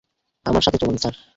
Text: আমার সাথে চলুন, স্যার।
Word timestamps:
আমার 0.45 0.61
সাথে 0.61 0.77
চলুন, 0.77 0.97
স্যার। 0.97 1.15